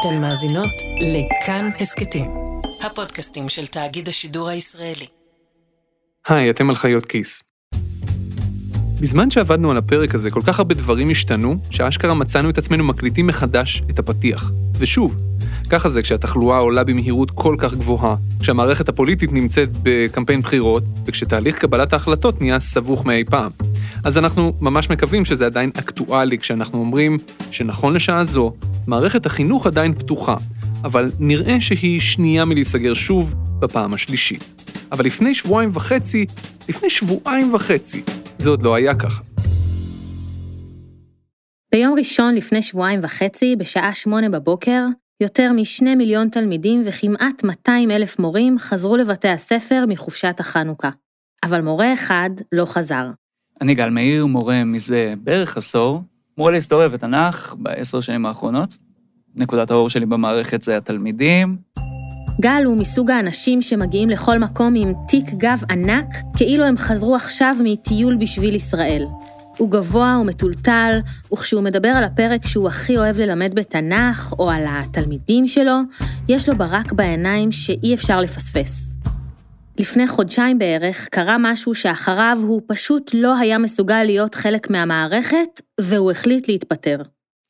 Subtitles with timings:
[0.00, 0.70] אתן מאזינות
[1.00, 2.24] לכאן הסכתים,
[2.82, 5.06] הפודקאסטים של תאגיד השידור הישראלי.
[6.28, 7.42] היי, אתם על חיות כיס.
[9.00, 13.26] בזמן שעבדנו על הפרק הזה, כל כך הרבה דברים השתנו, שאשכרה מצאנו את עצמנו מקליטים
[13.26, 14.50] מחדש את הפתיח.
[14.78, 15.16] ושוב,
[15.70, 21.92] ככה זה כשהתחלואה עולה במהירות כל כך גבוהה, כשהמערכת הפוליטית נמצאת בקמפיין בחירות, וכשתהליך קבלת
[21.92, 23.50] ההחלטות נהיה סבוך מאי פעם.
[24.04, 27.18] אז אנחנו ממש מקווים שזה עדיין אקטואלי כשאנחנו אומרים
[27.50, 28.52] שנכון לשעה זו,
[28.86, 30.36] מערכת החינוך עדיין פתוחה,
[30.84, 34.44] אבל נראה שהיא שנייה מלהיסגר שוב בפעם השלישית.
[34.92, 36.26] אבל לפני שבועיים וחצי,
[36.68, 38.02] לפני שבועיים וחצי,
[38.38, 39.22] זה עוד לא היה ככה.
[41.72, 44.82] ביום ראשון לפני שבועיים וחצי, בשעה שמונה בבוקר,
[45.22, 50.90] יותר משני מיליון תלמידים וכמעט 200 אלף מורים חזרו לבתי הספר מחופשת החנוכה.
[51.44, 53.04] אבל מורה אחד לא חזר.
[53.60, 56.02] אני גל מאיר, מורה מזה בערך עשור,
[56.38, 58.78] מורה להיסטוריה ותנ"ך בעשר שנים האחרונות.
[59.36, 61.56] נקודת האור שלי במערכת זה התלמידים.
[62.40, 66.06] גל הוא מסוג האנשים שמגיעים לכל מקום עם תיק גב ענק,
[66.36, 69.06] כאילו הם חזרו עכשיו מטיול בשביל ישראל.
[69.58, 70.98] הוא גבוה ומטולטל,
[71.32, 75.80] וכשהוא מדבר על הפרק שהוא הכי אוהב ללמד בתנ"ך, או על התלמידים שלו,
[76.28, 78.92] יש לו ברק בעיניים שאי אפשר לפספס.
[79.80, 86.10] לפני חודשיים בערך קרה משהו שאחריו הוא פשוט לא היה מסוגל להיות חלק מהמערכת, והוא
[86.10, 87.02] החליט להתפטר.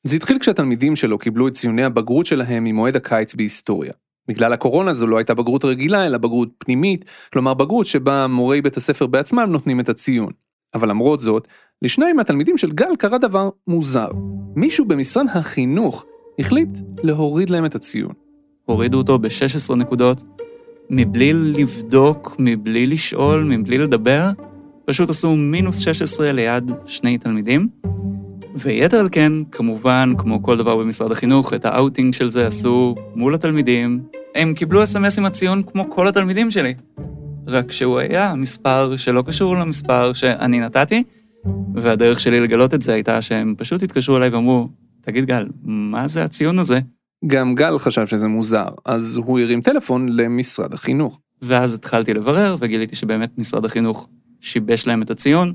[0.03, 3.93] זה התחיל כשהתלמידים שלו קיבלו את ציוני הבגרות שלהם ממועד הקיץ בהיסטוריה.
[4.29, 8.77] בגלל הקורונה זו לא הייתה בגרות רגילה, אלא בגרות פנימית, כלומר בגרות שבה מורי בית
[8.77, 10.33] הספר בעצמם נותנים את הציון.
[10.75, 11.49] אבל למרות זאת,
[11.83, 14.09] לשניים מהתלמידים של גל קרה דבר מוזר.
[14.57, 16.05] מישהו במשרד החינוך
[16.39, 18.13] החליט להוריד להם את הציון.
[18.65, 20.23] הורידו אותו ב-16 נקודות,
[20.91, 24.31] מבלי לבדוק, מבלי לשאול, מבלי לדבר,
[24.85, 27.69] פשוט עשו מינוס 16 ליד שני תלמידים.
[28.57, 33.35] ויתר על כן, כמובן, כמו כל דבר במשרד החינוך, את האאוטינג של זה עשו מול
[33.35, 34.01] התלמידים.
[34.35, 36.75] הם קיבלו אס.אם.אס עם הציון כמו כל התלמידים שלי.
[37.47, 41.03] רק שהוא היה מספר שלא קשור למספר שאני נתתי,
[41.75, 44.69] והדרך שלי לגלות את זה הייתה שהם פשוט התקשרו אליי ואמרו,
[45.01, 46.79] תגיד גל, מה זה הציון הזה?
[47.27, 51.21] גם גל חשב שזה מוזר, אז הוא הרים טלפון למשרד החינוך.
[51.43, 54.09] ואז התחלתי לברר, וגיליתי שבאמת משרד החינוך
[54.41, 55.55] שיבש להם את הציון.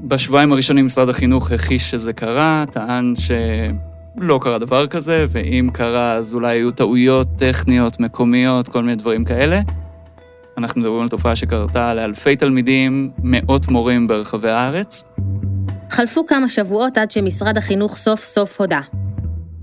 [0.00, 6.34] בשבועיים הראשונים משרד החינוך הכחיש שזה קרה, טען שלא קרה דבר כזה, ואם קרה אז
[6.34, 9.60] אולי היו טעויות טכניות, מקומיות, כל מיני דברים כאלה.
[10.58, 15.04] אנחנו מדברים על תופעה שקרתה לאלפי תלמידים, מאות מורים ברחבי הארץ.
[15.90, 18.80] חלפו כמה שבועות עד שמשרד החינוך סוף סוף הודה.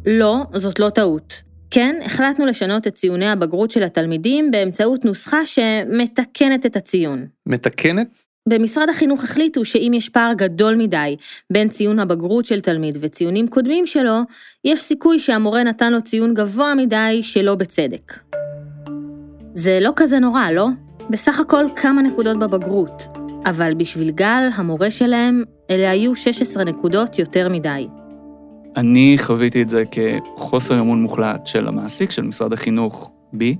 [0.05, 1.41] לא, זאת לא טעות.
[1.71, 7.25] כן, החלטנו לשנות את ציוני הבגרות של התלמידים באמצעות נוסחה שמתקנת את הציון.
[7.45, 8.07] מתקנת?
[8.49, 11.15] במשרד החינוך החליטו שאם יש פער גדול מדי
[11.53, 14.21] בין ציון הבגרות של תלמיד וציונים קודמים שלו,
[14.63, 18.13] יש סיכוי שהמורה נתן לו ציון גבוה מדי שלא בצדק.
[19.53, 20.67] זה לא כזה נורא, לא?
[21.09, 23.07] בסך הכל כמה נקודות בבגרות,
[23.45, 27.87] אבל בשביל גל, המורה שלהם, אלה היו 16 נקודות יותר מדי.
[28.75, 33.55] אני חוויתי את זה כחוסר אמון מוחלט של המעסיק, של משרד החינוך בי,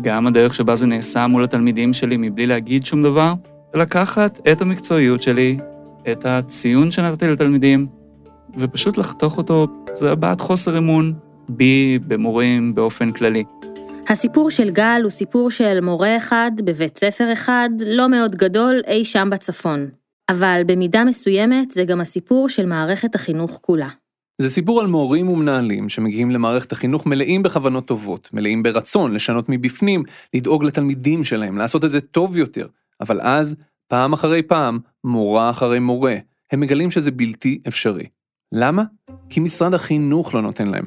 [0.00, 3.32] גם הדרך שבה זה נעשה מול התלמידים שלי מבלי להגיד שום דבר,
[3.74, 5.58] לקחת את המקצועיות שלי,
[6.12, 7.86] את הציון שנתתי לתלמידים,
[8.58, 11.14] ופשוט לחתוך אותו, זה הבעת חוסר אמון
[11.48, 13.44] בי, במורים, באופן כללי.
[14.08, 19.04] הסיפור של גל הוא סיפור של מורה אחד בבית ספר אחד, לא מאוד גדול, אי
[19.04, 19.88] שם בצפון.
[20.30, 23.88] אבל במידה מסוימת זה גם הסיפור של מערכת החינוך כולה.
[24.42, 30.02] זה סיפור על מורים ומנהלים שמגיעים למערכת החינוך מלאים בכוונות טובות, מלאים ברצון לשנות מבפנים,
[30.34, 32.66] לדאוג לתלמידים שלהם, לעשות את זה טוב יותר.
[33.00, 33.56] אבל אז,
[33.88, 36.16] פעם אחרי פעם, מורה אחרי מורה,
[36.52, 38.06] הם מגלים שזה בלתי אפשרי.
[38.52, 38.82] למה?
[39.30, 40.84] כי משרד החינוך לא נותן להם.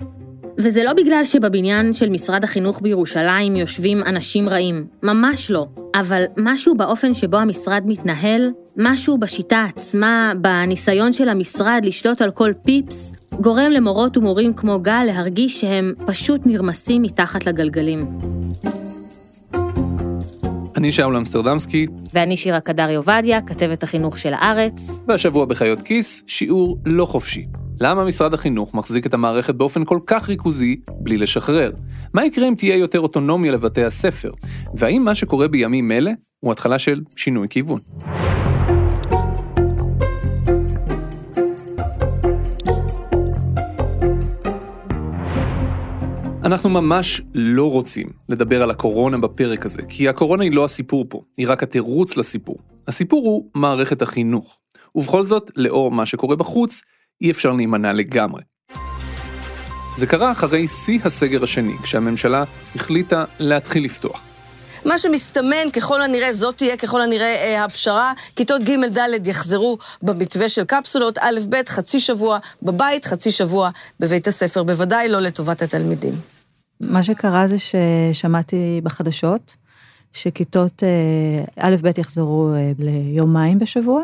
[0.58, 5.68] וזה לא בגלל שבבניין של משרד החינוך בירושלים יושבים אנשים רעים, ממש לא.
[5.96, 12.52] אבל משהו באופן שבו המשרד מתנהל, משהו בשיטה עצמה, בניסיון של המשרד לשלוט על כל
[12.66, 18.06] פיפס, גורם למורות ומורים כמו גל להרגיש שהם פשוט נרמסים מתחת לגלגלים.
[20.76, 21.88] אני שאול אמסטרדמסקי.
[22.14, 25.02] ואני שירה קדרי עובדיה, כתבת החינוך של הארץ.
[25.08, 27.46] והשבוע בחיות כיס, שיעור לא חופשי.
[27.82, 31.72] למה משרד החינוך מחזיק את המערכת באופן כל כך ריכוזי בלי לשחרר?
[32.14, 34.32] מה יקרה אם תהיה יותר אוטונומיה לבתי הספר?
[34.78, 37.80] והאם מה שקורה בימים אלה הוא התחלה של שינוי כיוון?
[46.46, 51.22] אנחנו ממש לא רוצים לדבר על הקורונה בפרק הזה, כי הקורונה היא לא הסיפור פה,
[51.38, 52.58] היא רק התירוץ לסיפור.
[52.88, 54.60] הסיפור הוא מערכת החינוך.
[54.96, 56.82] ובכל זאת, לאור מה שקורה בחוץ,
[57.22, 58.42] אי אפשר להימנע לגמרי.
[59.96, 62.44] זה קרה אחרי שיא הסגר השני, כשהממשלה
[62.76, 64.22] החליטה להתחיל לפתוח.
[64.86, 68.14] מה שמסתמן, ככל הנראה, זאת תהיה ככל הנראה אה, הפשרה.
[68.36, 73.70] כיתות ג' ד' יחזרו במתווה של קפסולות, א' ב' חצי שבוע בבית, חצי שבוע
[74.00, 76.35] בבית הספר, בוודאי לא לטובת התלמידים.
[76.80, 79.56] מה שקרה זה ששמעתי בחדשות
[80.14, 84.04] שכיתות אה, א' ב' יחזרו אה, ליומיים בשבוע,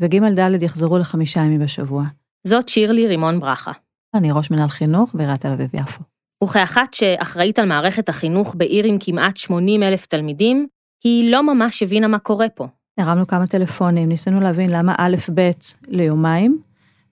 [0.00, 2.04] וג' ד' יחזרו לחמישה ימים בשבוע.
[2.46, 3.72] זאת שירלי רימון ברכה.
[4.14, 6.02] אני ראש מנהל חינוך בעיריית תל אביב-יפו.
[6.44, 10.66] וכאחת שאחראית על מערכת החינוך בעיר עם כמעט 80 אלף תלמידים,
[11.04, 12.66] היא לא ממש הבינה מה קורה פה.
[12.98, 15.50] הרמנו כמה טלפונים, ניסינו להבין למה א' ב'
[15.88, 16.58] ליומיים,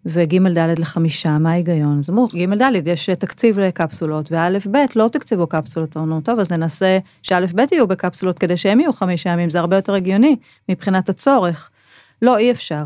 [0.07, 1.99] וג' ד' לחמישה, מה ההיגיון?
[1.99, 6.53] אז אמרו, ג' ד' יש תקציב לקפסולות, וא' ב' לא תקציבו קפסולות, אמרנו, טוב, אז
[6.53, 10.37] ננסה שא' ב' יהיו בקפסולות כדי שהם יהיו חמישה ימים, זה הרבה יותר הגיוני
[10.69, 11.71] מבחינת הצורך.
[12.23, 12.85] לא, אי אפשר.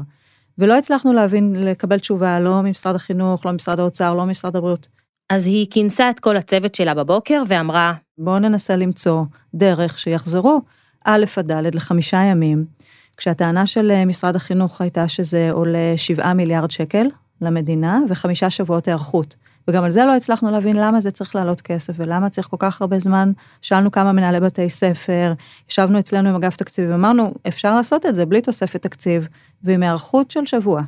[0.58, 4.88] ולא הצלחנו להבין, לקבל תשובה, לא ממשרד החינוך, לא ממשרד האוצר, לא ממשרד הבריאות.
[5.30, 9.24] אז היא כינסה את כל הצוות שלה בבוקר ואמרה, בואו ננסה למצוא
[9.54, 10.60] דרך שיחזרו
[11.04, 12.64] א' עד ד' לחמישה ימים,
[13.16, 17.06] כשהטענה של אה, משרד החינוך הייתה שזה עולה 7 מיליארד שקל
[17.40, 19.36] למדינה וחמישה שבועות היערכות.
[19.68, 22.80] וגם על זה לא הצלחנו להבין למה זה צריך לעלות כסף ולמה צריך כל כך
[22.80, 23.32] הרבה זמן.
[23.60, 25.32] שאלנו כמה מנהלי בתי ספר,
[25.70, 29.28] ישבנו אצלנו עם אגף תקציב ואמרנו, אפשר לעשות את זה בלי תוספת תקציב
[29.62, 30.82] ועם היערכות של שבוע.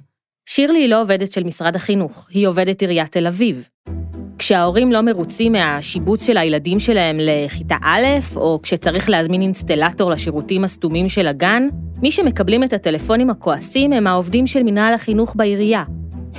[0.48, 3.68] שירלי היא לא עובדת של משרד החינוך, היא עובדת עיריית תל אביב.
[4.38, 8.04] כשההורים לא מרוצים מהשיבוץ של הילדים שלהם לכיתה א',
[8.36, 11.68] או כשצריך להזמין אינסטלטור לשירותים הסתומים של הגן,
[12.02, 15.84] מי שמקבלים את הטלפונים הכועסים הם העובדים של מנהל החינוך בעירייה.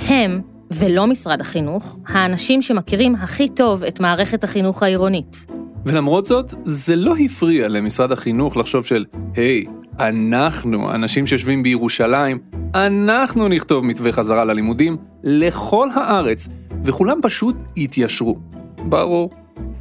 [0.08, 0.40] הם,
[0.74, 5.46] ולא משרד החינוך, האנשים שמכירים הכי טוב את מערכת החינוך העירונית.
[5.86, 9.04] ולמרות זאת, זה לא הפריע למשרד החינוך לחשוב של,
[9.34, 9.64] היי,
[9.98, 12.38] אנחנו, אנשים שיושבים בירושלים,
[12.74, 16.48] אנחנו נכתוב מתווה חזרה ללימודים לכל הארץ,
[16.84, 18.38] וכולם פשוט התיישרו.
[18.78, 19.30] ברור.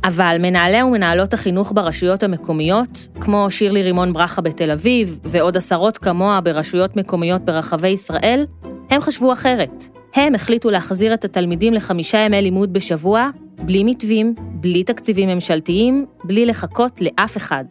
[0.04, 6.42] אבל מנהלי ומנהלות החינוך ברשויות המקומיות, כמו שירלי רימון ברכה בתל אביב, ועוד עשרות כמוה
[6.42, 8.46] ברשויות מקומיות ברחבי ישראל,
[8.90, 9.84] הם חשבו אחרת.
[10.16, 13.30] הם החליטו להחזיר את התלמידים לחמישה ימי לימוד בשבוע,
[13.66, 17.66] בלי מתווים, בלי תקציבים ממשלתיים, בלי לחכות לאף אחד.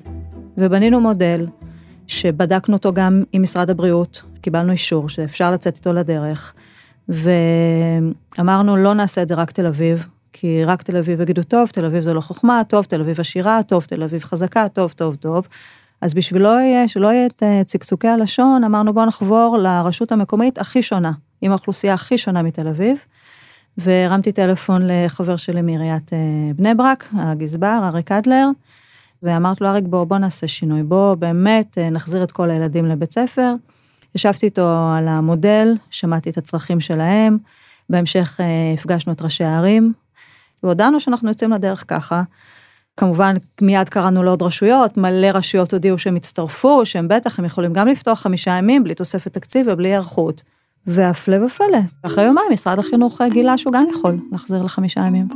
[0.58, 1.46] ובנינו מודל
[2.08, 6.55] שבדקנו אותו גם עם משרד הבריאות, קיבלנו אישור שאפשר לצאת איתו לדרך,
[7.08, 11.84] ואמרנו, לא נעשה את זה רק תל אביב, כי רק תל אביב יגידו, טוב, תל
[11.84, 15.49] אביב זה לא חוכמה, טוב, תל אביב עשירה, טוב, תל אביב חזקה, טוב, טוב, טוב.
[16.00, 20.58] אז בשביל לא יהיה, שלא יהיה את אה, צקצוקי הלשון, אמרנו, בואו נחבור לרשות המקומית
[20.58, 22.99] הכי שונה, עם האוכלוסייה הכי שונה מתל אביב.
[23.78, 26.19] והרמתי טלפון לחבר שלי מעיריית אה,
[26.56, 28.49] בני ברק, הגזבר, אריק אדלר,
[29.22, 33.12] ואמרתי לו, אריק, בוא, בוא נעשה שינוי, בוא באמת אה, נחזיר את כל הילדים לבית
[33.12, 33.54] ספר.
[34.14, 37.38] ישבתי איתו על המודל, שמעתי את הצרכים שלהם,
[37.90, 39.92] בהמשך אה, הפגשנו את ראשי הערים,
[40.62, 42.22] והודענו שאנחנו יוצאים לדרך ככה.
[42.96, 47.88] כמובן, מיד קראנו לעוד רשויות, מלא רשויות הודיעו שהם הצטרפו, שהם בטח, הם יכולים גם
[47.88, 50.42] לפתוח חמישה ימים בלי תוספת תקציב ובלי היערכות.
[50.86, 55.28] והפלא ופלא, אחרי יומיים משרד החינוך גילה שהוא גם יכול להחזיר לחמישה ימים.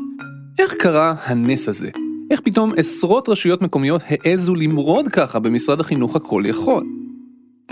[0.58, 1.90] איך קרה הנס הזה?
[2.32, 6.86] איך פתאום עשרות רשויות מקומיות העזו למרוד ככה במשרד החינוך הכל יכול?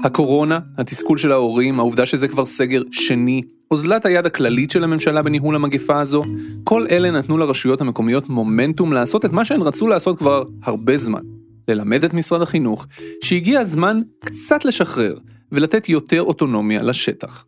[0.04, 5.54] הקורונה, התסכול של ההורים, העובדה שזה כבר סגר שני, אוזלת היד הכללית של הממשלה בניהול
[5.54, 6.24] המגפה הזו,
[6.64, 11.22] כל אלה נתנו לרשויות המקומיות מומנטום לעשות את מה שהן רצו לעשות כבר הרבה זמן.
[11.68, 12.86] ללמד את משרד החינוך
[13.24, 15.14] שהגיע הזמן קצת לשחרר
[15.52, 17.44] ולתת יותר אוטונומיה לשטח.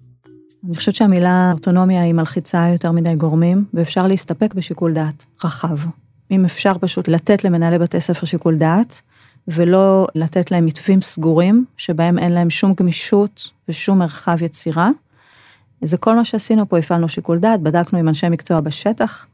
[0.66, 5.78] אני חושבת שהמילה אוטונומיה היא מלחיצה יותר מדי גורמים, ואפשר להסתפק בשיקול דעת רחב.
[6.30, 9.00] אם אפשר פשוט לתת למנהלי בתי ספר שיקול דעת,
[9.48, 14.90] ולא לתת להם מתווים סגורים, שבהם אין להם שום גמישות ושום מרחב יצירה.
[15.82, 19.26] זה כל מה שעשינו פה, הפעלנו שיקול דעת, בדקנו עם אנשי מקצוע בשטח,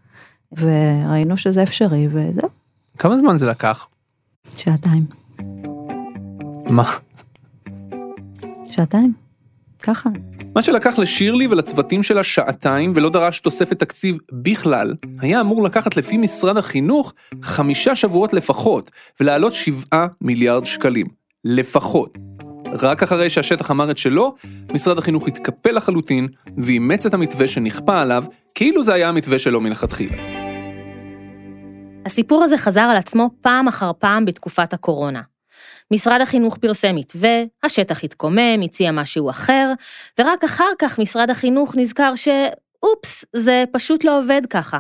[0.53, 2.49] וראינו שזה אפשרי, וזהו.
[2.99, 3.89] כמה זמן זה לקח?
[4.57, 5.07] שעתיים.
[6.71, 6.85] מה?
[8.71, 9.13] שעתיים.
[9.83, 10.11] ככה.
[10.59, 16.17] מה שלקח לשירלי ולצוותים שלה שעתיים ולא דרש תוספת תקציב בכלל, היה אמור לקחת לפי
[16.17, 21.07] משרד החינוך חמישה שבועות לפחות, ולעלות שבעה מיליארד שקלים.
[21.45, 22.19] לפחות.
[22.73, 24.35] רק אחרי שהשטח אמר את שלו,
[24.73, 28.25] משרד החינוך התקפל לחלוטין, ואימץ את המתווה שנכפה עליו,
[28.55, 30.17] כאילו זה היה המתווה שלו מלכתחילה.
[32.07, 35.21] הסיפור הזה חזר על עצמו פעם אחר פעם בתקופת הקורונה.
[35.93, 39.73] משרד החינוך פרסם מתווה, השטח התקומם, הציע משהו אחר,
[40.19, 44.79] ורק אחר כך משרד החינוך נזכר שאופס, זה פשוט לא עובד ככה.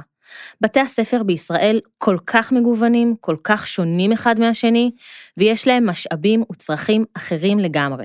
[0.61, 4.91] בתי הספר בישראל כל כך מגוונים, כל כך שונים אחד מהשני,
[5.37, 8.05] ויש להם משאבים וצרכים אחרים לגמרי.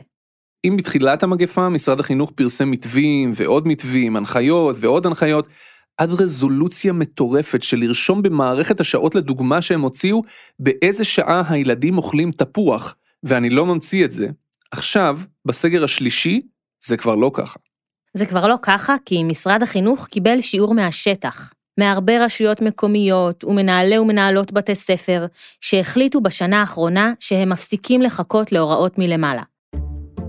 [0.66, 5.48] אם בתחילת המגפה משרד החינוך פרסם מתווים ועוד מתווים, הנחיות ועוד הנחיות,
[5.98, 10.22] עד רזולוציה מטורפת של לרשום במערכת השעות לדוגמה שהם הוציאו
[10.60, 14.28] באיזה שעה הילדים אוכלים תפוח, ואני לא ממציא את זה.
[14.72, 16.42] עכשיו, בסגר השלישי,
[16.86, 17.60] זה כבר לא ככה.
[18.14, 24.52] זה כבר לא ככה, כי משרד החינוך קיבל שיעור מהשטח, מהרבה רשויות מקומיות ומנהלי ומנהלות
[24.52, 25.26] בתי ספר,
[25.62, 29.42] שהחליטו בשנה האחרונה שהם מפסיקים לחכות להוראות מלמעלה.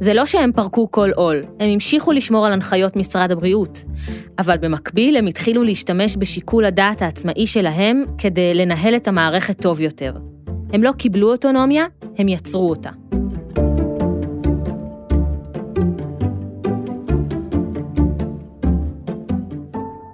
[0.00, 3.84] זה לא שהם פרקו כל עול, הם המשיכו לשמור על הנחיות משרד הבריאות.
[4.38, 10.14] אבל במקביל הם התחילו להשתמש בשיקול הדעת העצמאי שלהם כדי לנהל את המערכת טוב יותר.
[10.72, 11.86] הם לא קיבלו אוטונומיה,
[12.18, 12.90] הם יצרו אותה.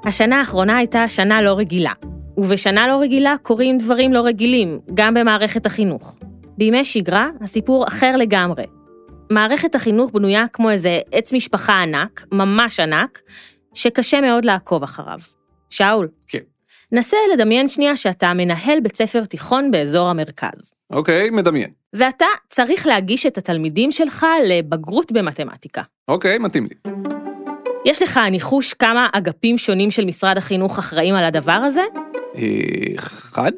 [0.05, 1.93] השנה האחרונה הייתה שנה לא רגילה,
[2.37, 6.19] ובשנה לא רגילה קורים דברים לא רגילים, גם במערכת החינוך.
[6.59, 8.80] בימי שגרה, הסיפור אחר לגמרי.
[9.31, 13.21] מערכת החינוך בנויה כמו איזה עץ משפחה ענק, ממש ענק,
[13.75, 15.19] שקשה מאוד לעקוב אחריו.
[15.71, 16.09] שאול.
[16.29, 16.39] כן.
[16.93, 20.75] נסה לדמיין שנייה שאתה מנהל בית ספר תיכון באזור המרכז.
[20.91, 21.71] אוקיי, מדמיין.
[21.93, 25.83] ואתה צריך להגיש את התלמידים שלך לבגרות במתמטיקה.
[26.09, 26.93] אוקיי, מתאים לי.
[27.85, 31.83] יש לך ניחוש כמה אגפים שונים של משרד החינוך אחראים על הדבר הזה?
[32.99, 33.53] אחד?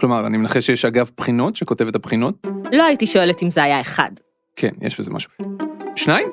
[0.00, 2.34] כלומר, אני מנחש שיש אגף בחינות שכותב את הבחינות?
[2.72, 4.10] לא הייתי שואלת אם זה היה אחד.
[4.56, 5.30] כן, יש בזה משהו.
[5.96, 6.28] שניים?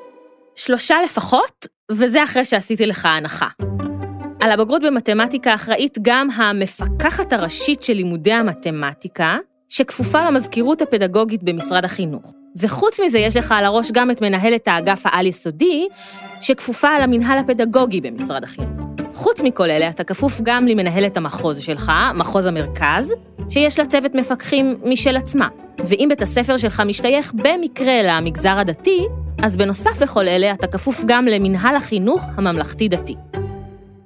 [0.55, 3.47] שלושה לפחות, וזה אחרי שעשיתי לך הנחה.
[4.41, 9.37] על הבגרות במתמטיקה אחראית גם המפקחת הראשית של לימודי המתמטיקה,
[9.69, 12.33] שכפופה למזכירות הפדגוגית במשרד החינוך.
[12.57, 15.87] וחוץ מזה, יש לך על הראש גם את מנהלת האגף העל-יסודי,
[16.41, 18.79] שכפופה למנהל הפדגוגי במשרד החינוך.
[19.13, 23.13] חוץ מכל אלה, אתה כפוף גם למנהלת המחוז שלך, מחוז המרכז,
[23.49, 25.47] שיש לה צוות מפקחים משל עצמה.
[25.85, 28.99] ואם בית הספר שלך משתייך במקרה למגזר הדתי,
[29.43, 33.15] אז בנוסף לכל אלה, אתה כפוף גם למנהל החינוך הממלכתי-דתי.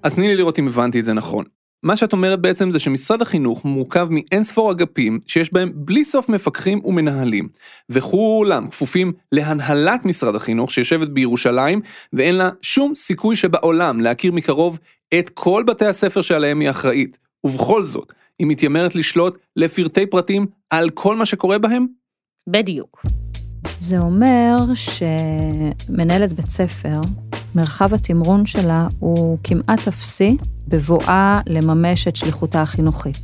[0.04, 1.46] אז תני לי לראות אם הבנתי את זה נכון.
[1.84, 6.30] מה שאת אומרת בעצם זה שמשרד החינוך מורכב מאין ספור אגפים שיש בהם בלי סוף
[6.30, 7.48] מפקחים ומנהלים,
[7.90, 11.82] וכולם כפופים להנהלת משרד החינוך שיושבת בירושלים,
[12.14, 14.80] ואין לה שום סיכוי שבעולם להכיר מקרוב
[15.20, 17.18] את כל בתי הספר שעליהם היא אחראית.
[17.44, 21.86] ובכל זאת, היא מתיימרת לשלוט לפרטי פרטים על כל מה שקורה בהם?
[22.50, 23.06] בדיוק.
[23.80, 27.02] זה אומר שמנהלת בית ספר,
[27.56, 33.18] מרחב התמרון שלה הוא כמעט אפסי בבואה לממש את שליחותה החינוכית.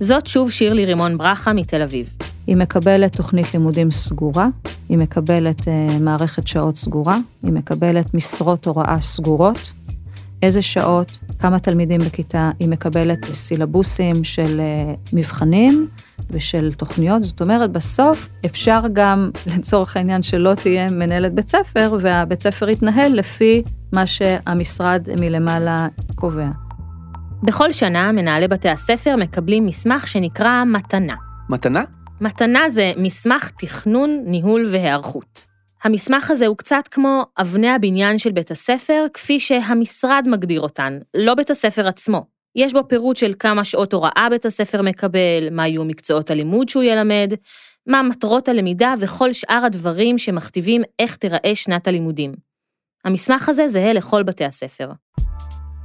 [0.00, 2.16] זאת שוב שירלי רימון ברכה מתל אביב.
[2.46, 4.48] היא מקבלת תוכנית לימודים סגורה,
[4.88, 5.68] היא מקבלת uh,
[6.00, 9.72] מערכת שעות סגורה, היא מקבלת משרות הוראה סגורות,
[10.42, 15.88] איזה שעות, כמה תלמידים בכיתה, היא מקבלת סילבוסים של uh, מבחנים
[16.30, 17.24] ושל תוכניות.
[17.24, 23.12] זאת אומרת, בסוף אפשר גם, לצורך העניין, שלא תהיה מנהלת בית ספר, והבית ספר יתנהל
[23.12, 23.62] לפי
[23.92, 26.48] מה שהמשרד מלמעלה קובע.
[27.42, 31.14] בכל שנה מנהלי בתי הספר מקבלים מסמך שנקרא מתנה.
[31.48, 31.84] מתנה?
[32.20, 35.46] מתנה זה מסמך תכנון, ניהול והיערכות.
[35.84, 41.34] המסמך הזה הוא קצת כמו אבני הבניין של בית הספר, כפי שהמשרד מגדיר אותן, לא
[41.34, 42.33] בית הספר עצמו.
[42.56, 46.82] יש בו פירוט של כמה שעות הוראה בית הספר מקבל, מה יהיו מקצועות הלימוד שהוא
[46.82, 47.32] ילמד,
[47.86, 52.34] מה מטרות הלמידה וכל שאר הדברים שמכתיבים איך תיראה שנת הלימודים.
[53.04, 54.90] המסמך הזה זהה לכל בתי הספר.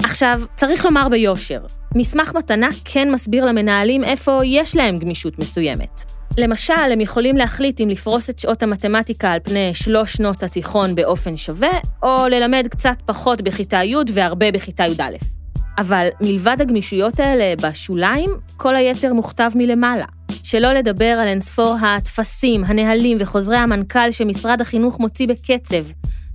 [0.03, 6.01] עכשיו, צריך לומר ביושר, מסמך מתנה כן מסביר למנהלים איפה יש להם גמישות מסוימת.
[6.37, 11.37] למשל, הם יכולים להחליט אם לפרוס את שעות המתמטיקה על פני שלוש שנות התיכון באופן
[11.37, 15.38] שווה, או ללמד קצת פחות בכיתה י' והרבה בכיתה י"א.
[15.79, 20.05] אבל מלבד הגמישויות האלה בשוליים, כל היתר מוכתב מלמעלה.
[20.43, 25.85] שלא לדבר על אינספור הטפסים, הנהלים וחוזרי המנכ"ל שמשרד החינוך מוציא בקצב,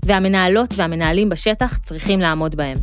[0.05, 2.77] והמנהלות והמנהלים בשטח צריכים לעמוד בהם.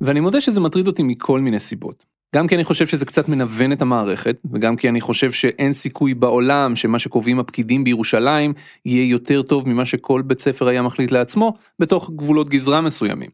[0.00, 2.04] ואני מודה שזה מטריד אותי מכל מיני סיבות.
[2.34, 6.14] גם כי אני חושב שזה קצת מנוון את המערכת, וגם כי אני חושב שאין סיכוי
[6.14, 8.52] בעולם שמה שקובעים הפקידים בירושלים
[8.86, 13.30] יהיה יותר טוב ממה שכל בית ספר היה מחליט לעצמו, בתוך גבולות גזרה מסוימים.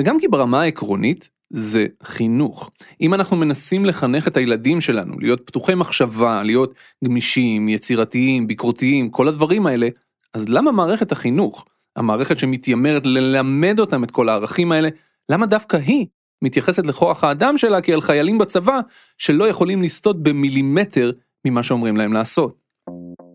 [0.00, 2.70] וגם כי ברמה העקרונית, זה חינוך.
[3.00, 6.74] אם אנחנו מנסים לחנך את הילדים שלנו, להיות פתוחי מחשבה, להיות
[7.04, 9.88] גמישים, יצירתיים, ביקורתיים, כל הדברים האלה,
[10.34, 11.64] אז למה מערכת החינוך,
[11.96, 14.88] המערכת שמתיימרת ללמד אותם את כל הערכים האלה,
[15.28, 16.06] למה דווקא היא
[16.44, 18.80] מתייחסת לכוח האדם שלה כאל חיילים בצבא
[19.18, 21.12] שלא יכולים לסטות במילימטר
[21.44, 22.58] ממה שאומרים להם לעשות?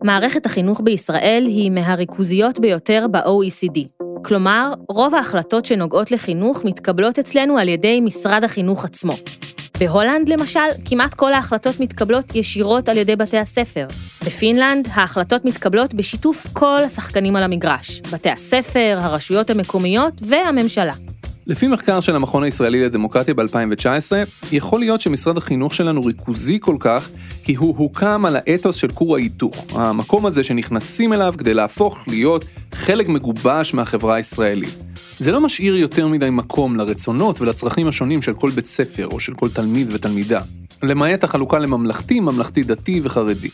[0.04, 4.04] מערכת החינוך בישראל היא מהריכוזיות ביותר ב-OECD.
[4.24, 9.12] כלומר, רוב ההחלטות שנוגעות לחינוך מתקבלות אצלנו על ידי משרד החינוך עצמו.
[9.78, 13.86] בהולנד, למשל, כמעט כל ההחלטות מתקבלות ישירות על ידי בתי הספר.
[14.26, 20.92] בפינלנד, ההחלטות מתקבלות בשיתוף כל השחקנים על המגרש, בתי הספר, הרשויות המקומיות והממשלה.
[21.46, 24.12] לפי מחקר של המכון הישראלי לדמוקרטיה ב-2019,
[24.52, 27.08] יכול להיות שמשרד החינוך שלנו ריכוזי כל כך,
[27.42, 32.44] כי הוא הוקם על האתוס של כור ההיתוך, המקום הזה שנכנסים אליו כדי להפוך להיות
[32.72, 34.74] חלק מגובש מהחברה הישראלית.
[35.18, 39.34] זה לא משאיר יותר מדי מקום לרצונות ולצרכים השונים של כל בית ספר או של
[39.34, 40.40] כל תלמיד ותלמידה,
[40.82, 43.48] למעט החלוקה לממלכתי, ממלכתי דתי וחרדי.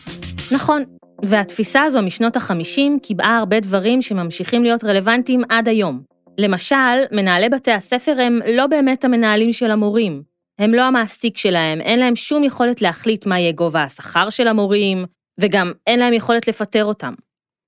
[0.51, 0.83] נכון,
[1.23, 6.10] והתפיסה הזו משנות ה-50 קיבעה הרבה דברים שממשיכים להיות רלוונטיים עד היום.
[6.41, 10.23] למשל, מנהלי בתי הספר הם לא באמת המנהלים של המורים.
[10.59, 15.05] הם לא המעסיק שלהם, אין להם שום יכולת להחליט מה יהיה גובה השכר של המורים,
[15.39, 17.13] וגם אין להם יכולת לפטר אותם.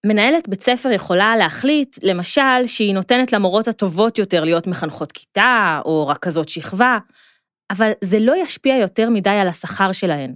[0.06, 6.08] מנהלת בית ספר יכולה להחליט, למשל, שהיא נותנת למורות הטובות יותר להיות מחנכות כיתה, או
[6.08, 6.98] רכזות שכבה,
[7.72, 10.36] אבל זה לא ישפיע יותר מדי על השכר שלהן.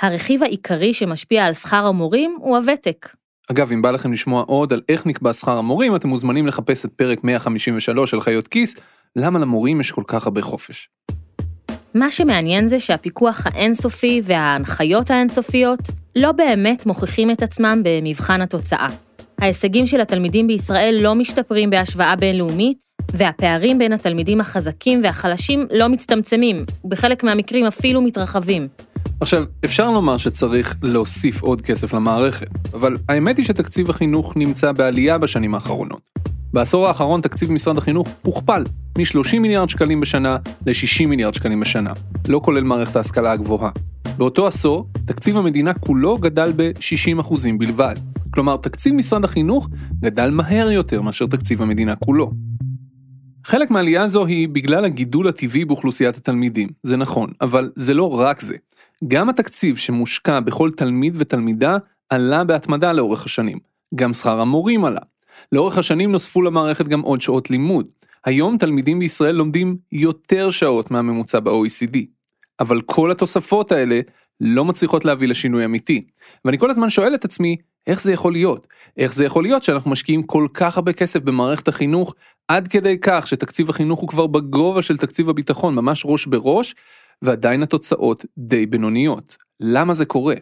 [0.00, 3.08] הרכיב העיקרי שמשפיע על שכר המורים הוא הוותק.
[3.50, 6.92] אגב, אם בא לכם לשמוע עוד על איך נקבע שכר המורים, אתם מוזמנים לחפש את
[6.96, 8.76] פרק 153 של חיות כיס,
[9.16, 10.88] למה למורים יש כל כך הרבה חופש.
[11.94, 15.80] מה שמעניין זה שהפיקוח האינסופי וההנחיות האינסופיות
[16.16, 18.88] לא באמת מוכיחים את עצמם במבחן התוצאה.
[19.38, 26.64] ההישגים של התלמידים בישראל לא משתפרים בהשוואה בינלאומית, והפערים בין התלמידים החזקים והחלשים לא מצטמצמים,
[26.84, 28.68] ובחלק מהמקרים אפילו מתרחבים.
[29.20, 35.18] עכשיו, אפשר לומר שצריך להוסיף עוד כסף למערכת, אבל האמת היא שתקציב החינוך נמצא בעלייה
[35.18, 36.10] בשנים האחרונות.
[36.52, 38.64] בעשור האחרון תקציב משרד החינוך הוכפל,
[38.98, 41.92] מ-30 מיליארד שקלים בשנה ל-60 מיליארד שקלים בשנה,
[42.28, 43.70] לא כולל מערכת ההשכלה הגבוהה.
[44.16, 47.94] באותו עשור, תקציב המדינה כולו גדל ב-60% בלבד.
[48.30, 49.68] כלומר, תקציב משרד החינוך
[50.00, 52.30] גדל מהר יותר מאשר תקציב המדינה כולו.
[53.44, 58.40] חלק מהעלייה הזו היא בגלל הגידול הטבעי באוכלוסיית התלמידים, זה נכון, אבל זה לא רק
[58.40, 58.56] זה.
[59.08, 61.76] גם התקציב שמושקע בכל תלמיד ותלמידה
[62.08, 63.58] עלה בהתמדה לאורך השנים.
[63.94, 65.00] גם שכר המורים עלה.
[65.52, 67.86] לאורך השנים נוספו למערכת גם עוד שעות לימוד.
[68.24, 71.98] היום תלמידים בישראל לומדים יותר שעות מהממוצע ב-OECD.
[72.60, 74.00] אבל כל התוספות האלה
[74.40, 76.04] לא מצליחות להביא לשינוי אמיתי.
[76.44, 78.66] ואני כל הזמן שואל את עצמי, איך זה יכול להיות?
[78.96, 82.14] איך זה יכול להיות שאנחנו משקיעים כל כך הרבה כסף במערכת החינוך,
[82.48, 86.74] עד כדי כך שתקציב החינוך הוא כבר בגובה של תקציב הביטחון, ממש ראש בראש,
[87.22, 89.36] ועדיין התוצאות די בינוניות.
[89.60, 90.34] למה זה קורה?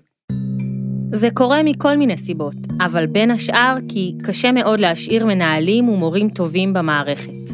[1.12, 6.72] זה קורה מכל מיני סיבות, אבל בין השאר כי קשה מאוד להשאיר מנהלים ומורים טובים
[6.72, 7.50] במערכת.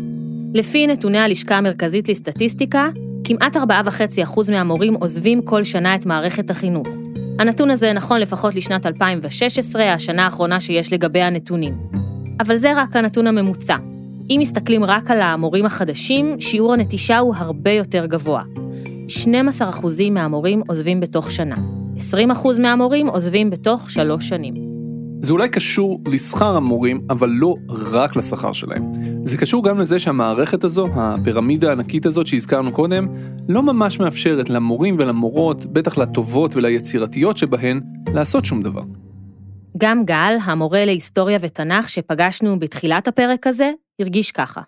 [0.54, 2.88] לפי נתוני הלשכה המרכזית לסטטיסטיקה,
[3.24, 6.88] כמעט 4.5% מהמורים עוזבים כל שנה את מערכת החינוך.
[7.38, 11.74] הנתון הזה נכון לפחות לשנת 2016, השנה האחרונה שיש לגבי הנתונים.
[12.40, 13.76] אבל זה רק הנתון הממוצע.
[14.30, 18.42] אם מסתכלים רק על המורים החדשים, שיעור הנטישה הוא הרבה יותר גבוה.
[19.08, 19.22] 12%
[20.10, 21.56] מהמורים עוזבים בתוך שנה.
[21.96, 24.65] 20% מהמורים עוזבים בתוך שלוש שנים.
[25.26, 28.92] זה אולי קשור לשכר המורים, אבל לא רק לשכר שלהם.
[29.22, 33.06] זה קשור גם לזה שהמערכת הזו, הפירמידה הענקית הזאת שהזכרנו קודם,
[33.48, 37.80] לא ממש מאפשרת למורים ולמורות, בטח לטובות וליצירתיות שבהן,
[38.14, 38.82] לעשות שום דבר.
[39.76, 44.60] גם גל, המורה להיסטוריה ותנ"ך שפגשנו בתחילת הפרק הזה, הרגיש ככה.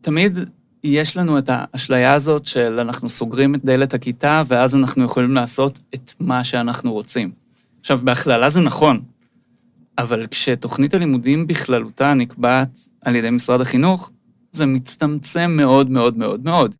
[0.00, 0.38] תמיד
[0.84, 5.78] יש לנו את האשליה הזאת של אנחנו סוגרים את דלת הכיתה, ואז אנחנו יכולים לעשות
[5.94, 7.30] את מה שאנחנו רוצים.
[7.80, 9.00] עכשיו, בהכללה זה נכון,
[9.98, 14.10] אבל כשתוכנית הלימודים בכללותה נקבעת על ידי משרד החינוך,
[14.52, 16.74] זה מצטמצם מאוד מאוד מאוד מאוד.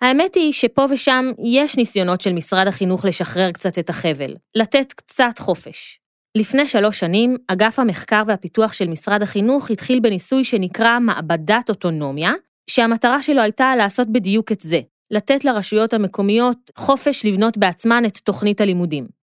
[0.00, 5.38] האמת היא שפה ושם יש ניסיונות של משרד החינוך לשחרר קצת את החבל, לתת קצת
[5.38, 6.00] חופש.
[6.34, 12.32] לפני שלוש שנים, אגף המחקר והפיתוח של משרד החינוך התחיל בניסוי שנקרא מעבדת אוטונומיה,
[12.70, 18.60] שהמטרה שלו הייתה לעשות בדיוק את זה, לתת לרשויות המקומיות חופש לבנות בעצמן את תוכנית
[18.60, 19.17] הלימודים.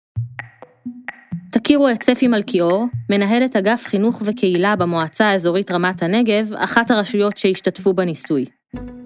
[1.52, 7.92] תכירו את ספי מלכיאור, מנהלת אגף חינוך וקהילה במועצה האזורית רמת הנגב, אחת הרשויות שהשתתפו
[7.92, 8.44] בניסוי.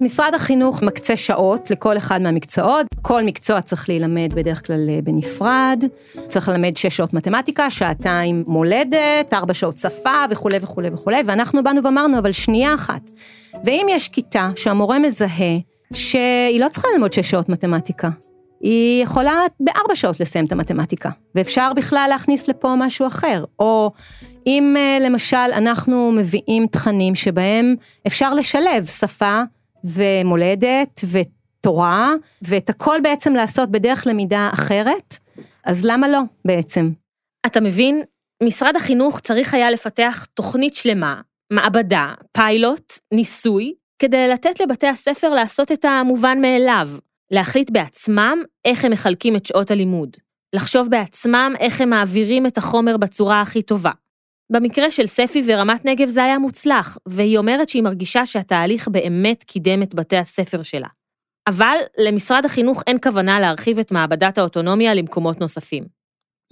[0.01, 5.83] משרד החינוך מקצה שעות לכל אחד מהמקצועות, כל מקצוע צריך להילמד בדרך כלל אה, בנפרד,
[6.27, 11.83] צריך ללמד שש שעות מתמטיקה, שעתיים מולדת, ארבע שעות שפה וכולי וכולי וכולי, ואנחנו באנו
[11.83, 13.09] ואמרנו, אבל שנייה אחת,
[13.63, 15.57] ואם יש כיתה שהמורה מזהה
[15.93, 18.09] שהיא לא צריכה ללמוד שש שעות מתמטיקה,
[18.59, 23.45] היא יכולה בארבע שעות לסיים את המתמטיקה, ואפשר בכלל להכניס לפה משהו אחר.
[23.59, 23.91] או
[24.47, 27.75] אם אה, למשל אנחנו מביאים תכנים שבהם
[28.07, 29.41] אפשר לשלב שפה
[29.83, 35.17] ומולדת ותורה, ואת הכל בעצם לעשות בדרך למידה אחרת,
[35.65, 36.91] אז למה לא בעצם?
[37.45, 38.03] אתה מבין?
[38.43, 41.21] משרד החינוך צריך היה לפתח תוכנית שלמה,
[41.53, 46.87] מעבדה, פיילוט, ניסוי, כדי לתת לבתי הספר לעשות את המובן מאליו,
[47.31, 50.17] להחליט בעצמם איך הם מחלקים את שעות הלימוד,
[50.55, 53.91] לחשוב בעצמם איך הם מעבירים את החומר בצורה הכי טובה.
[54.51, 59.83] במקרה של ספי ורמת נגב זה היה מוצלח, והיא אומרת שהיא מרגישה שהתהליך באמת קידם
[59.83, 60.87] את בתי הספר שלה.
[61.47, 65.83] אבל למשרד החינוך אין כוונה להרחיב את מעבדת האוטונומיה למקומות נוספים.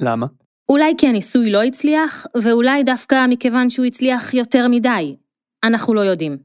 [0.01, 0.25] למה?
[0.69, 5.15] אולי כי הניסוי לא הצליח, ואולי דווקא מכיוון שהוא הצליח יותר מדי.
[5.63, 6.37] אנחנו לא יודעים.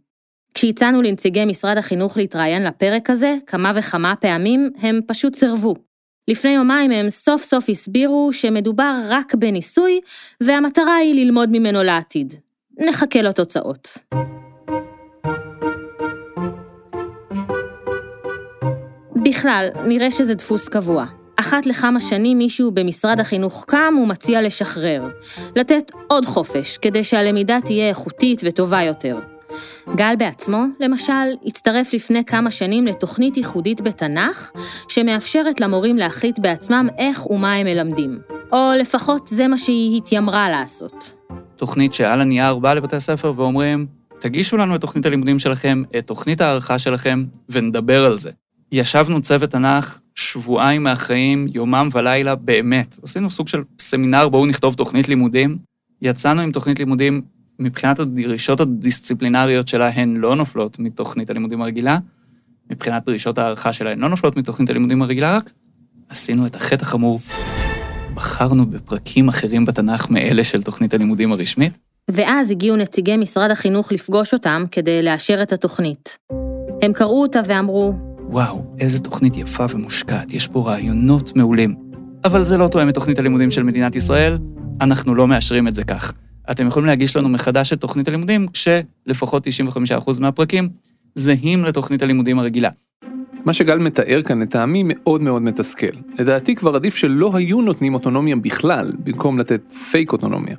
[0.54, 5.74] כשהצענו לנציגי משרד החינוך להתראיין לפרק הזה, כמה וכמה פעמים, הם פשוט סירבו.
[6.28, 10.00] לפני יומיים הם סוף סוף הסבירו שמדובר רק בניסוי,
[10.40, 12.34] והמטרה היא ללמוד ממנו לעתיד.
[12.78, 13.98] נחכה לתוצאות.
[19.24, 21.06] בכלל, נראה שזה דפוס קבוע.
[21.36, 25.02] אחת לכמה שנים מישהו במשרד החינוך קם ומציע לשחרר.
[25.56, 29.18] לתת עוד חופש, כדי שהלמידה תהיה איכותית וטובה יותר.
[29.96, 31.12] גל בעצמו, למשל,
[31.46, 34.50] הצטרף לפני כמה שנים לתוכנית ייחודית בתנ"ך,
[34.88, 38.18] שמאפשרת למורים להחליט בעצמם איך ומה הם מלמדים.
[38.52, 41.14] או לפחות זה מה שהיא התיימרה לעשות.
[41.56, 43.86] תוכנית שעל הנייר באה לבתי הספר ואומרים,
[44.20, 48.30] תגישו לנו את תוכנית הלימודים שלכם, את תוכנית הערכה שלכם, ונדבר על זה.
[48.72, 52.98] ישבנו צוות תנ"ך שבועיים מהחיים, יומם ולילה, באמת.
[53.02, 55.58] עשינו סוג של סמינר, בואו נכתוב תוכנית לימודים.
[56.02, 57.22] יצאנו עם תוכנית לימודים,
[57.60, 61.98] מבחינת הדרישות הדיסציפלינריות שלה, הן לא נופלות מתוכנית הלימודים הרגילה.
[62.70, 65.50] מבחינת דרישות הערכה שלה, הן לא נופלות מתוכנית הלימודים הרגילה, רק
[66.08, 67.20] עשינו את החטא החמור.
[68.14, 71.78] בחרנו בפרקים אחרים בתנ"ך מאלה של תוכנית הלימודים הרשמית.
[72.10, 76.18] ואז הגיעו נציגי משרד החינוך לפגוש אותם כדי לאשר את התוכנית.
[76.82, 77.94] הם קראו אותה ואמרו,
[78.28, 81.74] וואו, איזה תוכנית יפה ומושקעת, יש פה רעיונות מעולים.
[82.24, 84.38] אבל זה לא תואם את תוכנית הלימודים של מדינת ישראל,
[84.80, 86.12] אנחנו לא מאשרים את זה כך.
[86.50, 90.68] אתם יכולים להגיש לנו מחדש את תוכנית הלימודים, כשלפחות 95% מהפרקים
[91.14, 92.70] זהים לתוכנית הלימודים הרגילה.
[93.44, 95.86] מה שגל מתאר כאן לטעמי מאוד מאוד מתסכל.
[96.18, 100.56] לדעתי כבר עדיף שלא היו נותנים אוטונומיה בכלל, במקום לתת פייק אוטונומיה.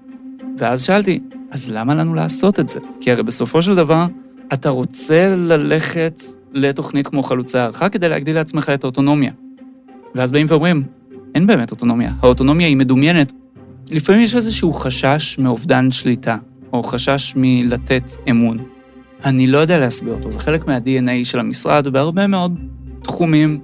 [0.57, 1.19] ואז שאלתי,
[1.51, 2.79] אז למה לנו לעשות את זה?
[3.01, 4.05] כי הרי בסופו של דבר,
[4.53, 6.21] אתה רוצה ללכת
[6.53, 9.31] לתוכנית כמו חלוצי הערכה כדי להגדיל לעצמך את האוטונומיה.
[10.15, 10.83] ואז באים ואומרים,
[11.35, 13.33] אין באמת אוטונומיה, האוטונומיה היא מדומיינת.
[13.91, 16.37] לפעמים יש איזשהו חשש מאובדן שליטה,
[16.73, 18.57] או חשש מלתת אמון.
[19.25, 22.59] אני לא יודע להסביר אותו, זה חלק מה-DNA של המשרד בהרבה מאוד
[23.03, 23.59] תחומים.